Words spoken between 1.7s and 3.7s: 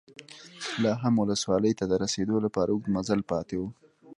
ته د رسېدو لپاره اوږد مزل پاتې و.